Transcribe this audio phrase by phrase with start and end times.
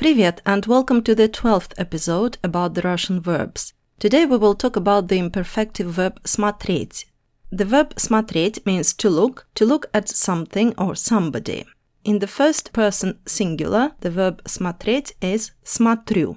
[0.00, 3.72] Привет and welcome to the 12th episode about the Russian verbs.
[3.98, 7.06] Today we will talk about the imperfective verb смотреть.
[7.50, 11.64] The verb смотреть means to look, to look at something or somebody.
[12.04, 16.36] In the first person singular, the verb смотреть is смотрю.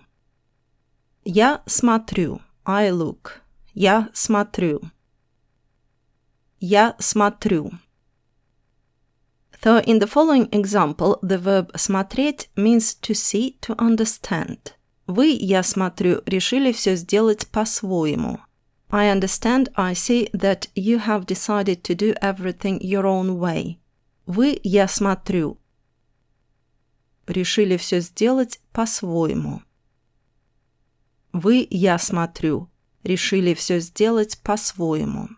[1.24, 2.42] Я смотрю.
[2.66, 3.42] I look.
[3.74, 4.82] Я смотрю.
[6.60, 7.72] Я смотрю.
[9.64, 14.74] So in the following example, the verb смотреть means to see, to understand.
[15.06, 18.40] Вы, я смотрю, решили все сделать по-своему.
[18.90, 23.78] I understand, I see that you have decided to do everything your own way.
[24.26, 25.58] Вы, я смотрю,
[27.28, 29.62] решили все сделать по-своему.
[31.34, 32.70] Вы, я смотрю,
[33.04, 35.30] решили все сделать по-своему.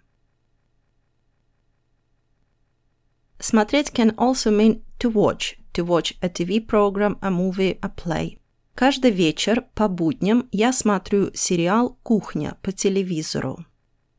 [3.48, 8.40] Смотреть can also mean to watch, to watch a TV program, a movie, a play.
[8.74, 13.64] Каждый вечер по будням я смотрю сериал «Кухня» по телевизору.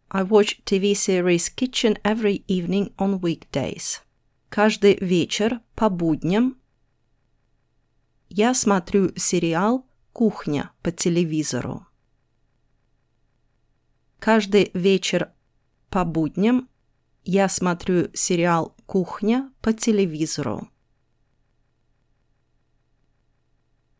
[0.09, 3.99] I watch TV series Kitchen every evening on weekdays.
[4.47, 6.55] Каждый вечер по будням
[8.29, 11.85] я смотрю сериал «Кухня» по телевизору.
[14.19, 15.33] Каждый вечер
[15.89, 16.69] по будням
[17.25, 20.71] я смотрю сериал «Кухня» по телевизору.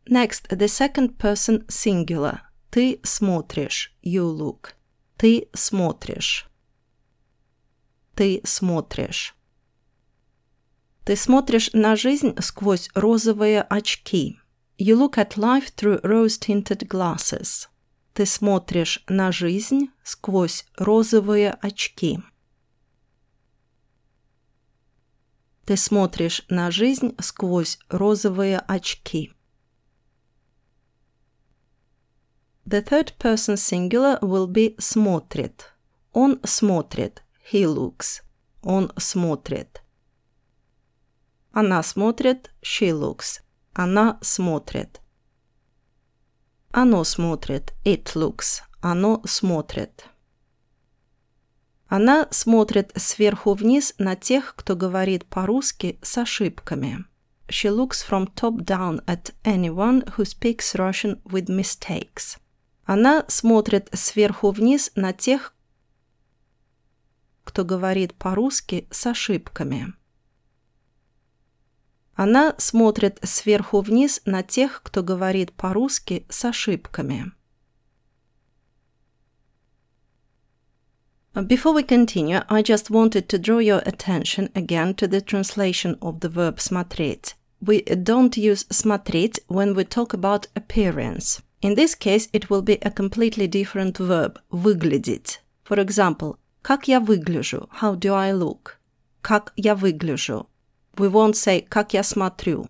[0.06, 2.40] Next, the second person singular.
[2.70, 3.94] Ты смотришь.
[4.02, 4.72] You look.
[5.18, 6.48] Ты смотришь.
[8.14, 9.36] Ты смотришь.
[11.04, 14.40] Ты смотришь на жизнь сквозь розовые очки.
[14.78, 17.68] You look at life through rose-tinted glasses.
[18.14, 22.20] Ты смотришь на жизнь сквозь розовые очки.
[25.68, 29.34] Ты смотришь на жизнь сквозь розовые очки.
[32.64, 35.74] The third person singular will be смотрит.
[36.14, 37.22] Он смотрит.
[37.52, 38.22] He looks.
[38.62, 39.82] Он смотрит.
[41.52, 42.50] Она смотрит.
[42.62, 43.42] She looks.
[43.74, 45.02] Она смотрит.
[46.70, 47.74] Оно смотрит.
[47.84, 48.62] It looks.
[48.80, 50.06] Оно смотрит.
[51.88, 57.04] Она смотрит сверху вниз на тех, кто говорит по-русски с ошибками.
[57.48, 62.38] She looks from top down at anyone who speaks Russian with mistakes.
[62.84, 65.54] Она смотрит сверху вниз на тех,
[67.44, 69.94] кто говорит по-русски с ошибками.
[72.14, 77.32] Она смотрит сверху вниз на тех, кто говорит по-русски с ошибками.
[81.47, 86.19] Before we continue, I just wanted to draw your attention again to the translation of
[86.19, 87.33] the verb смотреть.
[87.59, 91.41] We don't use смотреть when we talk about appearance.
[91.61, 95.39] In this case, it will be a completely different verb – выглядеть.
[95.63, 97.67] For example, как я выгляжу?
[97.81, 98.77] How do I look?
[99.21, 100.47] Как я выгляжу?
[100.97, 102.67] We won't say как я смотрю.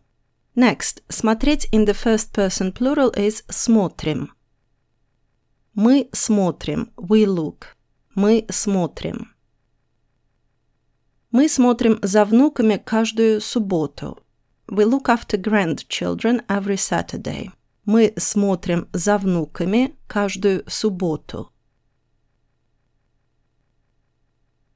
[0.55, 4.29] Next, смотреть in the first person plural is смотрим.
[5.73, 6.91] Мы смотрим.
[6.95, 7.75] We look.
[8.20, 9.32] Мы смотрим.
[11.30, 14.18] Мы смотрим за внуками каждую субботу.
[14.66, 17.52] We look after grandchildren every Saturday.
[17.84, 21.52] Мы смотрим за внуками каждую субботу.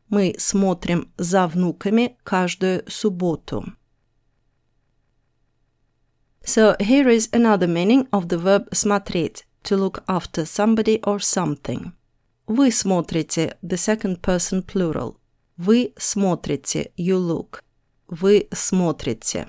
[0.09, 3.65] Мы смотрим за внуками каждую субботу.
[6.45, 11.93] So here is another meaning of the verb смотреть, to look after somebody or something.
[12.48, 15.18] Вы смотрите the second person plural.
[15.58, 17.62] Вы смотрите you look.
[18.08, 19.48] Вы смотрите.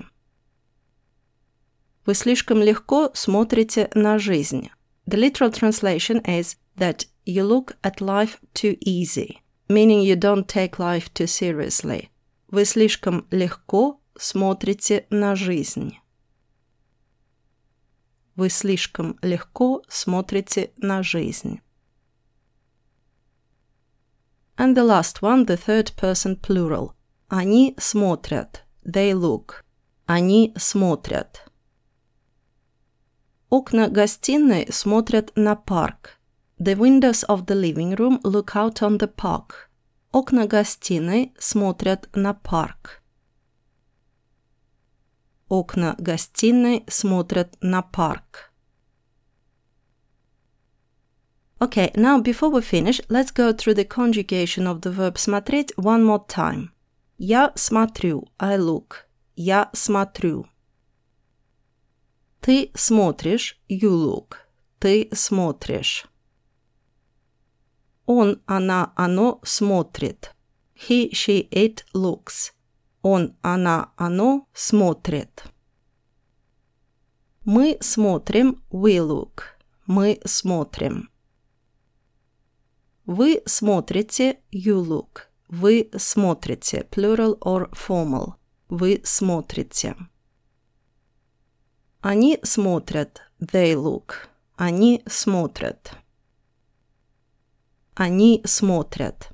[2.05, 4.69] Вы слишком легко смотрите на жизнь.
[5.05, 9.37] The literal translation is that you look at life too easy,
[9.69, 12.09] meaning you don't take life too seriously.
[12.47, 15.99] Вы слишком легко смотрите на жизнь.
[18.35, 21.61] Вы слишком легко смотрите на жизнь.
[24.57, 26.93] And the last one, the third person plural.
[27.29, 28.63] Они смотрят.
[28.85, 29.63] They look.
[30.05, 31.45] Они смотрят.
[33.49, 36.19] Окна гостиной смотрят на парк.
[36.59, 39.69] The windows of the living room look out on the park.
[40.11, 43.01] Окна гостиной смотрят на парк.
[45.47, 48.51] Окна гостиной смотрят на парк.
[51.63, 56.03] Okay, now before we finish, let's go through the conjugation of the verb смотреть one
[56.03, 56.69] more time.
[57.17, 59.07] Я смотрю, I look.
[59.35, 60.45] Я смотрю.
[62.39, 64.37] Ты смотришь, you look.
[64.79, 66.05] Ты смотришь.
[68.05, 70.33] Он, она, оно смотрит.
[70.73, 72.53] He, she, it looks.
[73.01, 75.43] Он, она, оно смотрит.
[77.43, 79.43] Мы смотрим, we look.
[79.85, 81.09] Мы смотрим.
[83.05, 85.27] Вы смотрите, you look.
[85.47, 88.33] Вы смотрите, plural or formal.
[88.69, 89.95] Вы смотрите.
[92.01, 94.29] Они смотрят, they look.
[94.55, 95.93] Они смотрят.
[97.95, 99.31] Они смотрят.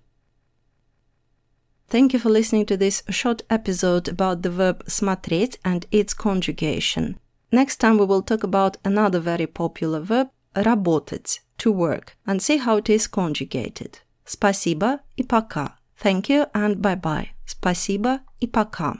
[1.88, 7.18] Thank you for listening to this short episode about the verb смотреть and its conjugation.
[7.52, 12.58] Next time we will talk about another very popular verb работать, to work, and see
[12.58, 14.00] how it is conjugated.
[14.26, 15.78] Спасибо и пока.
[16.02, 17.30] Thank you and bye-bye.
[17.46, 19.00] Спасибо и пока.